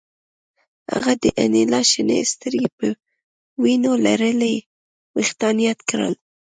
هغه 0.91 1.13
د 1.23 1.25
انیلا 1.43 1.81
شنې 1.91 2.19
سترګې 2.33 2.67
او 2.69 2.75
په 2.77 2.87
وینو 3.61 3.91
لړلي 4.05 4.55
ویښتان 5.15 5.55
یاد 5.67 5.79
کړل 5.89 6.13